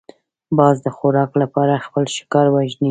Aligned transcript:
باز 0.57 0.75
د 0.85 0.87
خوراک 0.97 1.31
لپاره 1.41 1.83
خپل 1.85 2.03
ښکار 2.15 2.47
وژني 2.51 2.79